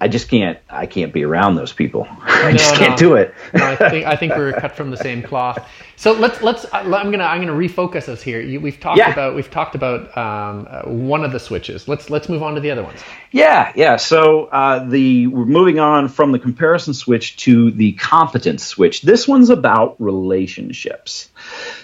[0.04, 0.60] I just can't.
[0.70, 2.06] I can't be around those people.
[2.24, 3.34] I no, just can't do it.
[3.54, 5.66] no, I think I think we're cut from the same cloth.
[5.96, 6.66] So let's let's.
[6.74, 8.42] I'm gonna I'm gonna refocus us here.
[8.42, 9.14] You, we've talked yeah.
[9.14, 11.88] about we've talked about um, uh, one of the switches.
[11.88, 13.00] Let's let's move on to the other ones.
[13.32, 13.96] Yeah, yeah.
[13.96, 19.04] So uh, the we're moving on from the comparison switch to the competence switch.
[19.04, 21.30] This one's about relationships.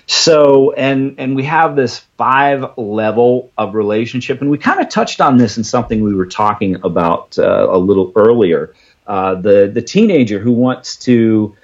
[0.09, 5.21] So, and and we have this five level of relationship, and we kind of touched
[5.21, 8.73] on this in something we were talking about uh, a little earlier.
[9.05, 11.55] Uh, the the teenager who wants to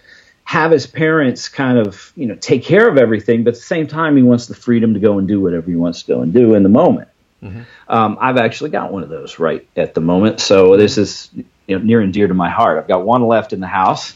[0.44, 3.88] have his parents kind of you know take care of everything, but at the same
[3.88, 6.32] time he wants the freedom to go and do whatever he wants to go and
[6.32, 7.10] do in the moment.
[7.42, 7.62] Mm-hmm.
[7.88, 11.80] Um, I've actually got one of those right at the moment, so this is you
[11.80, 12.78] know, near and dear to my heart.
[12.78, 14.14] I've got one left in the house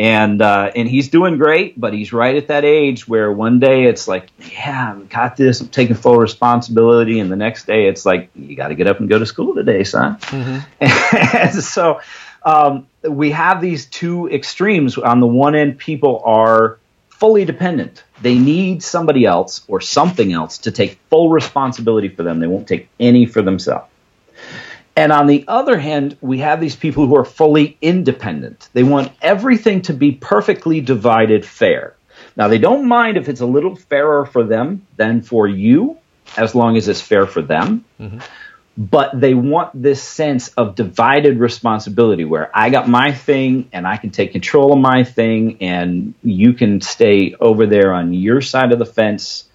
[0.00, 3.84] and uh, and he's doing great, but he's right at that age where one day
[3.84, 8.06] it's like, yeah, I've got this, I'm taking full responsibility, and the next day it's
[8.06, 10.16] like, you got to get up and go to school today, son.
[10.16, 11.26] Mm-hmm.
[11.26, 12.00] and so
[12.44, 14.96] um, we have these two extremes.
[14.96, 16.78] On the one end, people are
[17.10, 18.02] fully dependent.
[18.22, 22.40] They need somebody else or something else to take full responsibility for them.
[22.40, 23.89] They won't take any for themselves.
[24.96, 28.68] And on the other hand, we have these people who are fully independent.
[28.72, 31.94] They want everything to be perfectly divided fair.
[32.36, 35.98] Now, they don't mind if it's a little fairer for them than for you,
[36.36, 37.84] as long as it's fair for them.
[38.00, 38.18] Mm-hmm.
[38.76, 43.96] But they want this sense of divided responsibility where I got my thing and I
[43.96, 48.72] can take control of my thing, and you can stay over there on your side
[48.72, 49.48] of the fence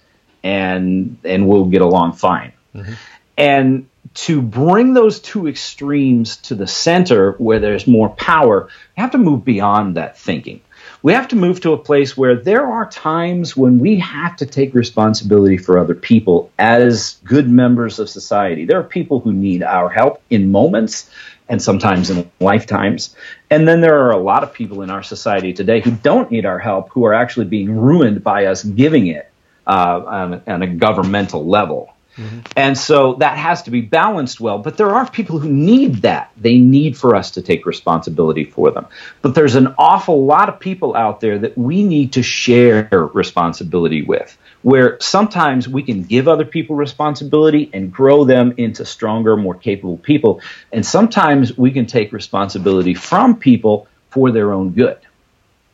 [0.43, 2.53] and, and we'll get along fine.
[2.75, 2.93] Mm-hmm.
[3.37, 9.11] And to bring those two extremes to the center where there's more power, we have
[9.11, 10.61] to move beyond that thinking.
[11.01, 14.45] We have to move to a place where there are times when we have to
[14.45, 18.65] take responsibility for other people as good members of society.
[18.65, 21.09] There are people who need our help in moments
[21.47, 23.15] and sometimes in lifetimes.
[23.49, 26.45] And then there are a lot of people in our society today who don't need
[26.45, 29.31] our help, who are actually being ruined by us giving it
[29.67, 31.94] uh, on, on a governmental level.
[32.17, 32.39] Mm-hmm.
[32.55, 34.57] And so that has to be balanced well.
[34.59, 36.31] But there are people who need that.
[36.37, 38.87] They need for us to take responsibility for them.
[39.21, 44.01] But there's an awful lot of people out there that we need to share responsibility
[44.01, 44.37] with.
[44.65, 49.95] where sometimes we can give other people responsibility and grow them into stronger, more capable
[49.95, 50.41] people.
[50.71, 54.97] And sometimes we can take responsibility from people for their own good.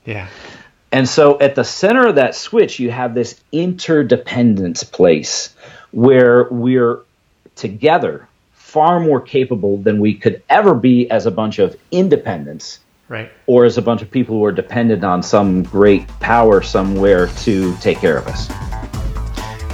[0.04, 0.28] Yeah.
[0.92, 5.56] And so at the center of that switch, you have this interdependence place
[5.92, 7.02] where we're
[7.56, 12.80] together far more capable than we could ever be as a bunch of independents.
[13.10, 13.30] Right.
[13.46, 17.76] Or as a bunch of people who are dependent on some great power somewhere to
[17.78, 18.50] take care of us.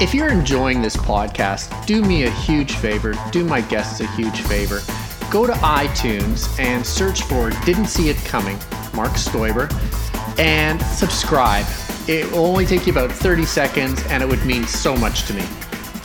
[0.01, 4.41] If you're enjoying this podcast, do me a huge favor, do my guests a huge
[4.41, 4.79] favor.
[5.29, 8.57] Go to iTunes and search for Didn't See It Coming,
[8.93, 9.69] Mark Stoiber
[10.37, 11.65] and subscribe.
[12.07, 15.33] It will only take you about 30 seconds and it would mean so much to
[15.33, 15.43] me.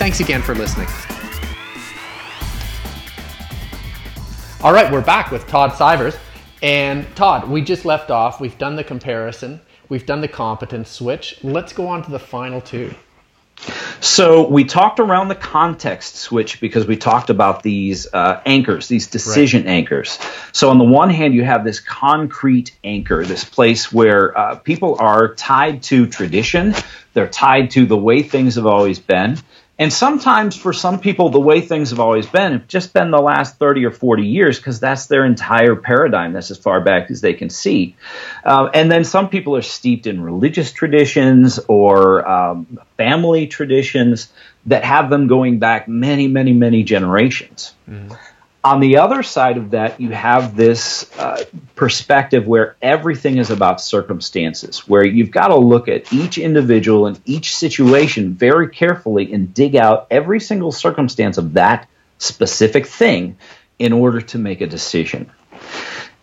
[0.03, 0.88] Thanks again for listening.
[4.61, 6.19] All right, we're back with Todd Sivers.
[6.61, 8.41] And Todd, we just left off.
[8.41, 11.38] We've done the comparison, we've done the competence switch.
[11.45, 12.93] Let's go on to the final two.
[14.01, 19.07] So we talked around the context switch because we talked about these uh, anchors, these
[19.07, 19.71] decision right.
[19.71, 20.19] anchors.
[20.51, 24.97] So on the one hand, you have this concrete anchor, this place where uh, people
[24.99, 26.75] are tied to tradition,
[27.15, 29.38] they're tied to the way things have always been.
[29.83, 33.21] And sometimes for some people, the way things have always been have just been the
[33.21, 36.33] last 30 or 40 years because that's their entire paradigm.
[36.33, 37.97] That's as far back as they can see.
[38.45, 44.33] Uh, and then some people are steeped in religious traditions or um, family traditions
[44.66, 47.75] that have them going back many, many, many generations.
[47.90, 48.14] Mm-hmm.
[48.64, 51.44] On the other side of that, you have this uh,
[51.75, 57.20] perspective where everything is about circumstances, where you've got to look at each individual and
[57.25, 63.37] each situation very carefully and dig out every single circumstance of that specific thing
[63.81, 65.29] in order to make a decision.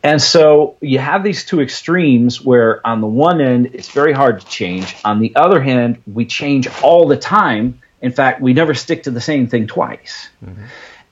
[0.01, 4.39] And so you have these two extremes where, on the one end, it's very hard
[4.39, 4.95] to change.
[5.03, 7.81] On the other hand, we change all the time.
[8.01, 10.29] In fact, we never stick to the same thing twice.
[10.41, 10.63] Mm-hmm.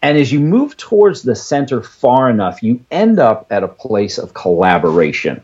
[0.01, 4.17] And as you move towards the center far enough, you end up at a place
[4.17, 5.43] of collaboration,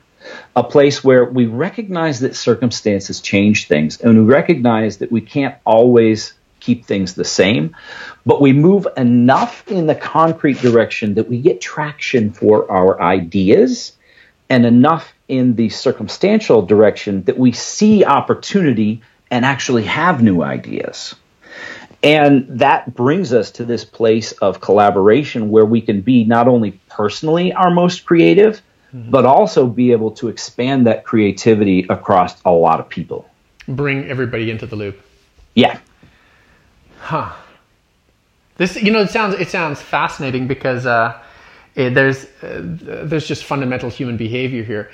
[0.55, 5.55] a place where we recognize that circumstances change things and we recognize that we can't
[5.65, 7.75] always keep things the same,
[8.25, 13.91] but we move enough in the concrete direction that we get traction for our ideas
[14.49, 21.15] and enough in the circumstantial direction that we see opportunity and actually have new ideas.
[22.03, 26.71] And that brings us to this place of collaboration where we can be not only
[26.89, 28.61] personally our most creative,
[28.93, 29.09] mm-hmm.
[29.09, 33.29] but also be able to expand that creativity across a lot of people.
[33.67, 35.01] Bring everybody into the loop.
[35.55, 35.79] Yeah.
[36.99, 37.31] Huh.
[38.57, 41.19] This, you know, it sounds it sounds fascinating because uh,
[41.75, 44.91] it, there's uh, there's just fundamental human behavior here.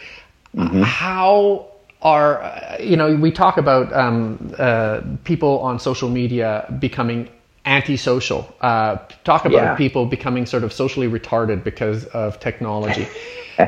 [0.56, 0.84] Mm-hmm.
[0.84, 1.68] How
[2.02, 7.30] are uh, you know we talk about um, uh, people on social media becoming
[7.66, 8.56] antisocial.
[8.62, 9.76] Uh, talk about yeah.
[9.76, 13.08] people becoming sort of socially retarded because of technology.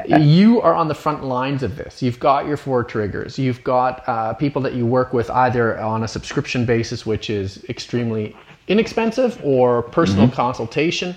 [0.08, 2.02] You are on the front lines of this.
[2.02, 3.38] You've got your four triggers.
[3.38, 7.66] You've got uh, people that you work with either on a subscription basis which is
[7.68, 8.34] extremely
[8.70, 10.36] inexpensive or personal mm-hmm.
[10.36, 11.14] consultation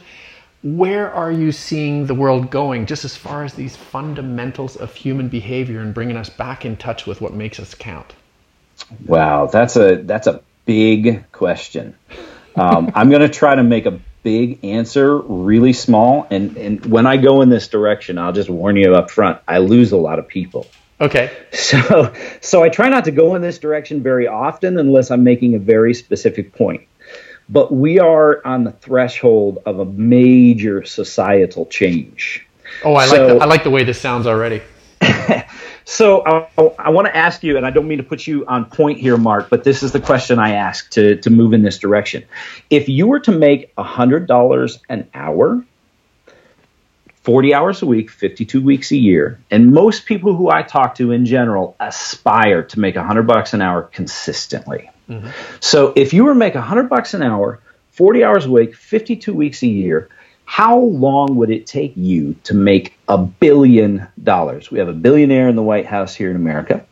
[0.64, 2.86] where are you seeing the world going?
[2.86, 7.06] Just as far as these fundamentals of human behavior and bringing us back in touch
[7.06, 8.14] with what makes us count.
[9.06, 11.94] Wow that's a that's a big question.
[12.56, 17.06] Um, i'm going to try to make a big answer really small and and when
[17.06, 20.18] i go in this direction i'll just warn you up front i lose a lot
[20.18, 20.66] of people.
[21.00, 21.30] Okay.
[21.52, 25.54] So so i try not to go in this direction very often unless i'm making
[25.54, 26.86] a very specific point
[27.48, 32.46] but we are on the threshold of a major societal change.
[32.84, 34.62] Oh, I so, like the, I like the way this sounds already.
[35.84, 38.64] so I, I want to ask you, and I don't mean to put you on
[38.64, 41.78] point here, Marc, but this is the question I ask to to move in this
[41.78, 42.24] direction.
[42.70, 45.64] If you were to make hundred dollars an hour
[47.24, 49.40] 40 hours a week, 52 weeks a year.
[49.50, 53.62] And most people who I talk to in general aspire to make 100 bucks an
[53.62, 54.90] hour consistently.
[55.08, 55.28] Mm-hmm.
[55.60, 57.60] So if you were to make 100 bucks an hour,
[57.92, 60.08] 40 hours a week, 52 weeks a year,
[60.46, 64.70] how long would it take you to make a billion dollars?
[64.70, 66.84] We have a billionaire in the White House here in America.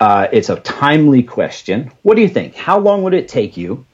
[0.00, 1.90] Uh, it's a timely question.
[2.02, 2.54] What do you think?
[2.54, 3.86] How long would it take you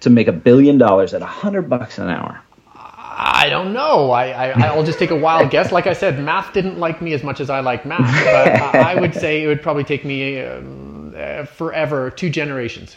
[0.00, 2.40] to make a billion dollars at 100 bucks an hour?
[2.74, 4.10] I don't know.
[4.10, 5.70] I, I will just take a wild guess.
[5.70, 8.98] Like I said, math didn't like me as much as I like math, but I
[8.98, 12.96] would say it would probably take me um, uh, forever, two generations.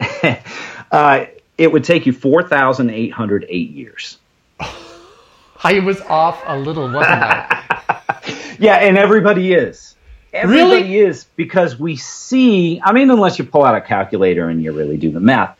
[0.90, 1.26] uh,
[1.56, 4.18] it would take you 4,808 years.
[5.64, 8.56] I was off a little, wasn't I?
[8.58, 9.94] yeah, and everybody is.
[10.32, 10.98] Everybody Really?
[10.98, 14.96] is because we see, I mean, unless you pull out a calculator and you really
[14.96, 15.56] do the math,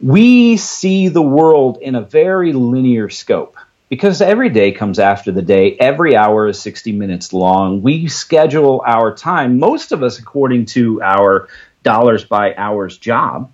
[0.00, 3.56] we see the world in a very linear scope.
[3.88, 7.82] Because every day comes after the day, every hour is 60 minutes long.
[7.82, 11.48] We schedule our time, most of us according to our
[11.82, 13.52] dollars by hours job.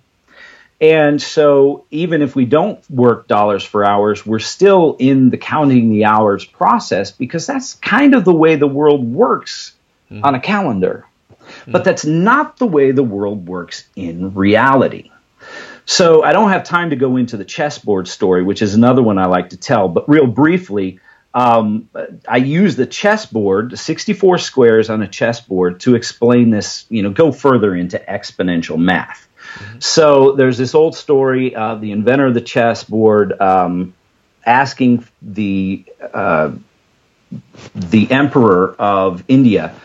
[0.81, 5.89] And so, even if we don't work dollars for hours, we're still in the counting
[5.89, 9.73] the hours process because that's kind of the way the world works
[10.09, 10.23] mm-hmm.
[10.23, 11.05] on a calendar.
[11.41, 11.73] Mm-hmm.
[11.73, 15.11] But that's not the way the world works in reality.
[15.85, 19.17] So, I don't have time to go into the chessboard story, which is another one
[19.17, 21.01] I like to tell, but real briefly,
[21.33, 21.89] um,
[22.27, 27.31] I use the chessboard, 64 squares on a chessboard, to explain this, you know, go
[27.31, 29.27] further into exponential math.
[29.79, 33.93] So there's this old story of the inventor of the chessboard um,
[34.45, 36.51] asking the uh,
[37.75, 39.75] the emperor of India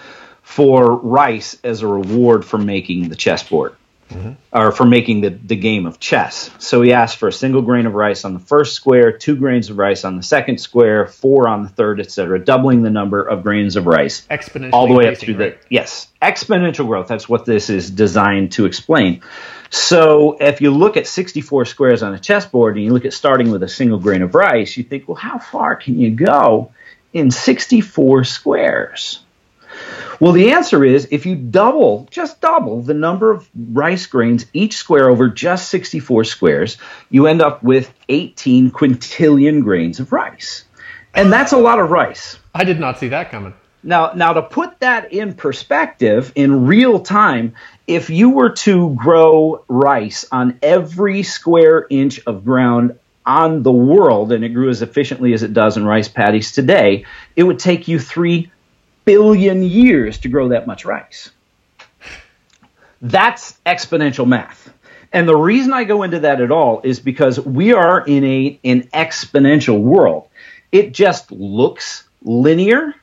[0.42, 3.76] for rice as a reward for making the chessboard
[4.14, 4.32] Mm-hmm.
[4.56, 6.50] or for making the, the game of chess.
[6.58, 9.70] So he asked for a single grain of rice on the first square, two grains
[9.70, 13.42] of rice on the second square, four on the third, etc., doubling the number of
[13.42, 15.60] grains of rice Exponentially all the way up through right?
[15.60, 19.22] the yes exponential growth that's what this is designed to explain
[19.70, 23.50] so if you look at 64 squares on a chessboard and you look at starting
[23.50, 26.72] with a single grain of rice you think well how far can you go
[27.12, 29.23] in 64 squares
[30.20, 34.74] well the answer is if you double just double the number of rice grains each
[34.76, 36.76] square over just 64 squares
[37.10, 40.64] you end up with 18 quintillion grains of rice
[41.14, 43.52] and that's a lot of rice I did not see that coming.
[43.82, 47.54] now, now to put that in perspective, in real time,
[47.86, 54.32] if you were to grow rice on every square inch of ground on the world,
[54.32, 57.88] and it grew as efficiently as it does in rice paddies today, it would take
[57.88, 58.52] you three
[59.04, 61.30] billion years to grow that much rice.
[63.00, 64.72] That's exponential math.
[65.12, 68.58] And the reason I go into that at all is because we are in a
[68.64, 70.28] an exponential world.
[70.72, 72.94] It just looks linear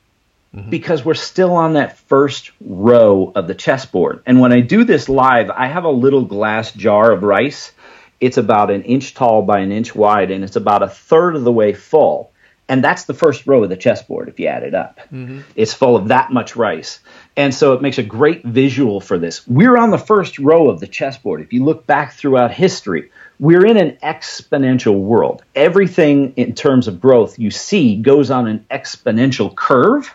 [0.54, 0.70] mm-hmm.
[0.70, 4.24] because we're still on that first row of the chessboard.
[4.26, 7.72] And when I do this live, I have a little glass jar of rice.
[8.20, 11.44] It's about an inch tall by an inch wide, and it's about a third of
[11.44, 12.31] the way full.
[12.72, 15.00] And that's the first row of the chessboard if you add it up.
[15.12, 15.42] Mm-hmm.
[15.56, 17.00] It's full of that much rice.
[17.36, 19.48] And so it makes a great visual for this.
[19.48, 21.42] We're on the first row of the chessboard.
[21.42, 25.44] If you look back throughout history, we're in an exponential world.
[25.54, 30.14] Everything in terms of growth you see goes on an exponential curve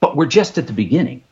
[0.00, 1.22] but we're just at the beginning.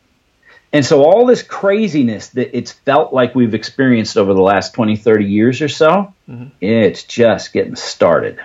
[0.72, 4.97] And so all this craziness that it's felt like we've experienced over the last 20,
[4.97, 6.49] 30 years or so, mm-hmm.
[6.61, 8.41] it's just getting started.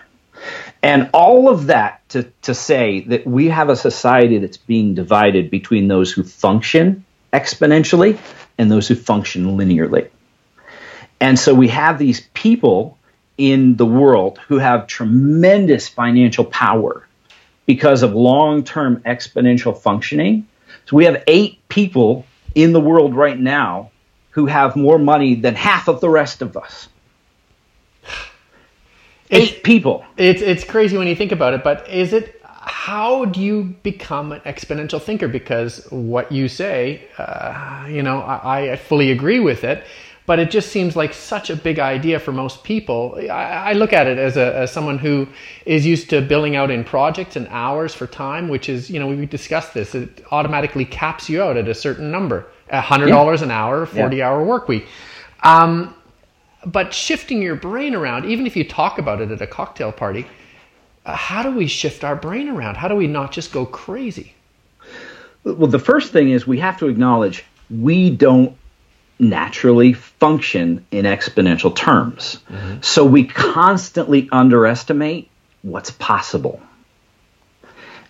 [0.83, 5.51] And all of that to, to say that we have a society that's being divided
[5.51, 8.17] between those who function exponentially
[8.57, 10.09] and those who function linearly.
[11.19, 12.97] And so we have these people
[13.37, 17.07] in the world who have tremendous financial power
[17.65, 20.47] because of long term exponential functioning.
[20.85, 22.25] So we have eight people
[22.55, 23.91] in the world right now
[24.31, 26.89] who have more money than half of the rest of us.
[29.31, 30.05] Eight people.
[30.17, 32.37] It's it's crazy when you think about it, but is it?
[32.43, 35.27] How do you become an exponential thinker?
[35.27, 39.83] Because what you say, uh, you know, I, I fully agree with it,
[40.25, 43.17] but it just seems like such a big idea for most people.
[43.31, 45.27] I, I look at it as a as someone who
[45.65, 49.07] is used to billing out in projects and hours for time, which is, you know,
[49.07, 49.95] we discussed this.
[49.95, 54.21] It automatically caps you out at a certain number, a hundred dollars an hour, forty
[54.21, 54.85] hour work week.
[55.43, 55.95] Um,
[56.65, 60.27] but shifting your brain around, even if you talk about it at a cocktail party,
[61.05, 62.75] uh, how do we shift our brain around?
[62.75, 64.33] How do we not just go crazy?
[65.43, 68.55] Well, the first thing is we have to acknowledge we don't
[69.17, 72.39] naturally function in exponential terms.
[72.81, 75.29] So we constantly underestimate
[75.61, 76.59] what's possible.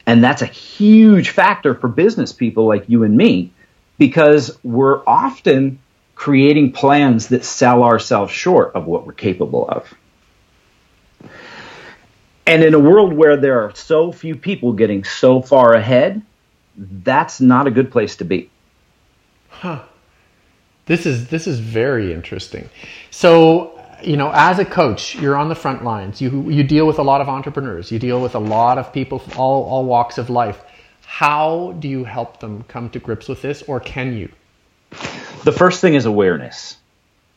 [0.06, 3.52] And that's a huge factor for business people like you and me
[3.98, 5.80] because we're often
[6.22, 9.92] creating plans that sell ourselves short of what we're capable of.
[12.46, 16.22] And in a world where there are so few people getting so far ahead,
[16.78, 18.52] that's not a good place to be.
[19.50, 19.82] Huh.
[20.86, 22.70] This is this is very interesting.
[23.10, 26.22] So, you know, as a coach, you're on the front lines.
[26.22, 27.92] You you deal with a lot of entrepreneurs.
[27.92, 30.62] You deal with a lot of people from all all walks of life.
[31.04, 34.30] How do you help them come to grips with this or can you?
[35.44, 36.78] The first thing is awareness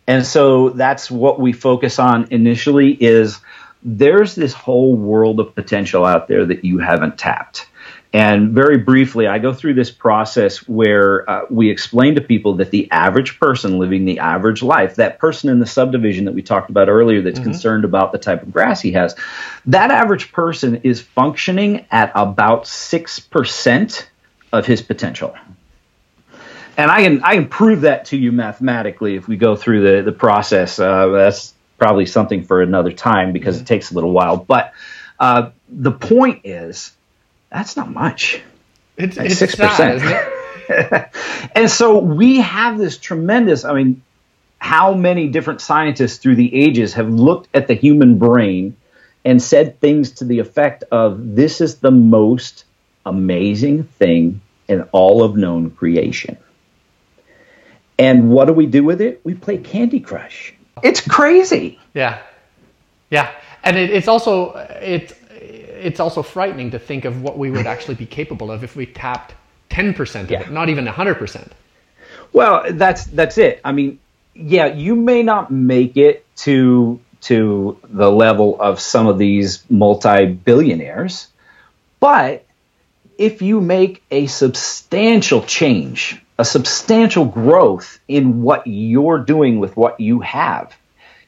[0.06, 3.40] and so that's what we focus on initially is
[3.82, 7.66] there's this whole world of potential out there that you haven't tapped
[8.14, 12.70] And very briefly, I go through this process where uh, we explain to people that
[12.70, 16.70] the average person living the average life, that person in the subdivision that we talked
[16.70, 17.50] about earlier that's mm-hmm.
[17.50, 19.16] concerned about the type of grass he has,
[19.66, 24.06] that average person is functioning at about 6%
[24.52, 25.34] of his potential.
[26.76, 30.02] And I can I can prove that to you mathematically if we go through the
[30.02, 30.78] the process.
[30.78, 34.36] Uh, that's probably something for another time because it takes a little while.
[34.36, 34.72] But
[35.18, 36.92] uh, the point is,
[37.50, 38.42] that's not much.
[38.96, 40.02] It's six percent.
[41.54, 43.64] and so we have this tremendous.
[43.64, 44.02] I mean,
[44.58, 48.76] how many different scientists through the ages have looked at the human brain
[49.24, 52.64] and said things to the effect of, "This is the most
[53.06, 56.36] amazing thing in all of known creation."
[57.98, 59.20] And what do we do with it?
[59.24, 60.54] We play Candy Crush.
[60.82, 61.78] It's crazy.
[61.94, 62.20] Yeah,
[63.10, 63.30] yeah,
[63.62, 67.94] and it, it's also it's it's also frightening to think of what we would actually
[67.94, 69.34] be capable of if we tapped
[69.68, 70.40] ten percent of yeah.
[70.40, 71.52] it, not even hundred percent.
[72.32, 73.60] Well, that's that's it.
[73.64, 74.00] I mean,
[74.34, 81.28] yeah, you may not make it to to the level of some of these multi-billionaires,
[82.00, 82.44] but
[83.16, 90.00] if you make a substantial change a substantial growth in what you're doing with what
[90.00, 90.76] you have.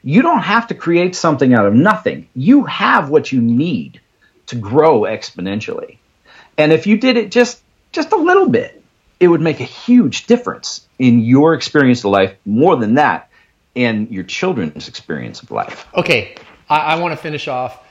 [0.03, 2.27] You don't have to create something out of nothing.
[2.35, 4.01] You have what you need
[4.47, 5.97] to grow exponentially.
[6.57, 8.83] And if you did it just just a little bit,
[9.19, 13.29] it would make a huge difference in your experience of life, more than that,
[13.75, 15.87] in your children's experience of life.
[15.95, 16.35] Okay,
[16.69, 17.83] I, I want to finish off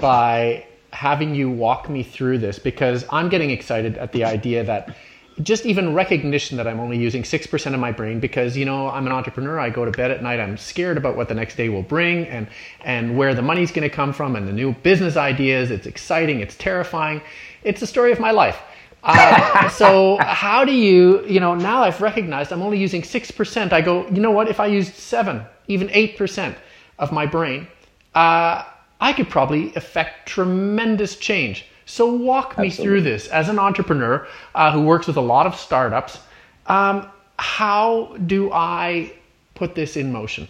[0.00, 4.96] by having you walk me through this because I'm getting excited at the idea that
[5.42, 9.06] just even recognition that I'm only using 6% of my brain because, you know, I'm
[9.06, 9.58] an entrepreneur.
[9.58, 10.38] I go to bed at night.
[10.38, 12.46] I'm scared about what the next day will bring and,
[12.84, 15.70] and where the money's going to come from and the new business ideas.
[15.70, 16.40] It's exciting.
[16.40, 17.20] It's terrifying.
[17.64, 18.60] It's the story of my life.
[19.02, 23.72] Uh, so how do you, you know, now I've recognized I'm only using 6%.
[23.72, 24.48] I go, you know what?
[24.48, 26.54] If I used seven, even 8%
[26.98, 27.66] of my brain,
[28.14, 28.64] uh,
[29.00, 31.66] I could probably affect tremendous change.
[31.86, 32.84] So walk me Absolutely.
[32.84, 36.18] through this as an entrepreneur uh, who works with a lot of startups.
[36.66, 37.08] Um,
[37.38, 39.12] how do I
[39.54, 40.48] put this in motion?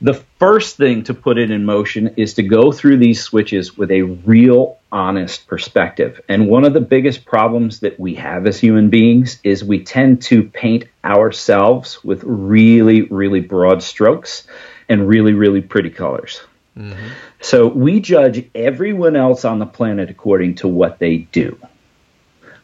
[0.00, 3.90] The first thing to put it in motion is to go through these switches with
[3.90, 6.20] a real honest perspective.
[6.28, 10.20] And one of the biggest problems that we have as human beings is we tend
[10.22, 14.46] to paint ourselves with really, really broad strokes
[14.88, 16.40] and really, really pretty colors.
[16.76, 17.08] Mm-hmm.
[17.40, 21.58] So we judge everyone else on the planet according to what they do,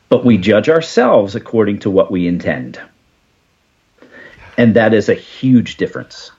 [0.08, 2.80] but we judge ourselves according to what we intend.
[4.56, 6.32] And that is a huge difference.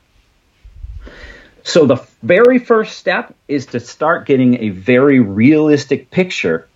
[1.64, 6.68] So the very first step is to start getting a very realistic picture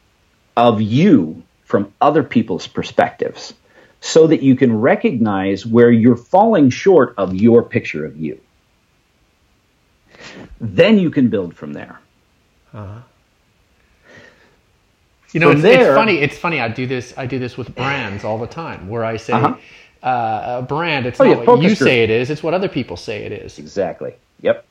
[0.55, 3.53] of you from other people's perspectives
[3.99, 8.39] so that you can recognize where you're falling short of your picture of you.
[10.59, 11.99] Then you can build from there.
[12.73, 12.99] Uh-huh.
[15.31, 16.17] You know, it's, there, it's, funny.
[16.19, 16.61] It's funny.
[16.61, 17.13] I do this.
[17.17, 19.57] I do this with brands all the time, where I say, uh-huh.
[20.01, 21.05] uh, "A brand.
[21.05, 21.77] It's oh, not yeah, what you group.
[21.77, 22.29] say it is.
[22.29, 24.13] It's what other people say it is." Exactly.
[24.41, 24.65] Yep.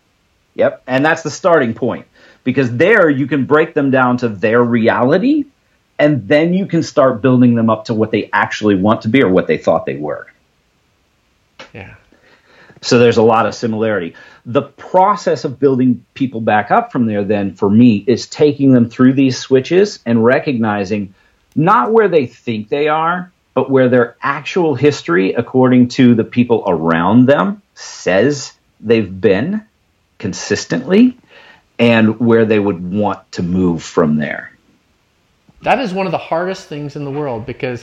[0.54, 0.82] Yep.
[0.86, 2.06] And that's the starting point,
[2.44, 5.44] because there you can break them down to their reality,
[5.98, 9.22] and then you can start building them up to what they actually want to be
[9.22, 10.26] or what they thought they were.
[11.74, 11.94] Yeah.
[12.84, 14.14] So there's a lot of similarity.
[14.44, 18.90] The process of building people back up from there, then, for me, is taking them
[18.90, 21.14] through these switches and recognizing
[21.56, 26.62] not where they think they are, but where their actual history, according to the people
[26.66, 29.64] around them, says they've been
[30.18, 31.16] consistently
[31.78, 34.52] and where they would want to move from there.
[35.62, 37.82] That is one of the hardest things in the world because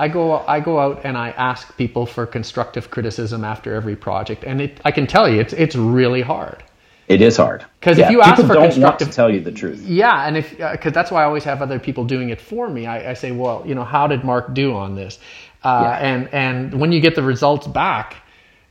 [0.00, 4.44] I go I go out and I ask people for constructive criticism after every project,
[4.44, 6.62] and it, I can tell you it's it's really hard.
[7.06, 9.40] It is hard because yeah, if you ask for don't constructive, want to tell you
[9.40, 9.82] the truth.
[9.82, 12.70] Yeah, and if because uh, that's why I always have other people doing it for
[12.70, 12.86] me.
[12.86, 15.18] I, I say, well, you know, how did Marc do on this?
[15.62, 16.08] Uh, yeah.
[16.08, 18.16] And and when you get the results back,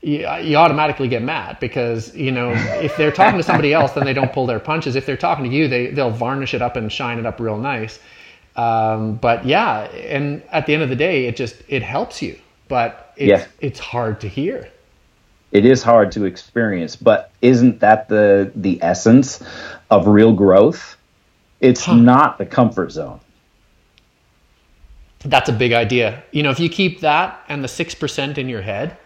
[0.01, 4.05] you, you, automatically get mad because you know if they're talking to somebody else, then
[4.05, 4.95] they don't pull their punches.
[4.95, 7.59] If they're talking to you, they they'll varnish it up and shine it up real
[7.59, 7.99] nice.
[8.59, 12.37] Um, but yeah, and at the end of the day, it just it helps you,
[12.67, 13.47] but it's yeah.
[13.61, 14.69] it's hard to hear.
[15.53, 19.41] It is hard to experience, but isn't that the the essence
[19.89, 20.97] of real growth?
[21.61, 21.95] It's huh.
[21.95, 23.21] not the comfort zone.
[25.19, 26.21] That's a big idea.
[26.31, 28.97] You know, if you keep that and the six percent in your head,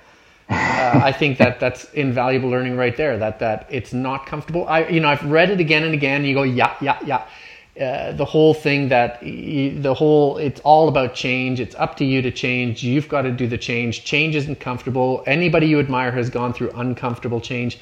[0.49, 3.19] uh, I think that that's invaluable learning right there.
[3.19, 4.67] That that it's not comfortable.
[4.67, 6.21] I you know I've read it again and again.
[6.21, 7.27] And you go yeah yeah yeah
[7.79, 11.59] uh, the whole thing that the whole it's all about change.
[11.59, 12.83] It's up to you to change.
[12.83, 14.03] You've got to do the change.
[14.05, 15.23] Change isn't comfortable.
[15.25, 17.79] Anybody you admire has gone through uncomfortable change.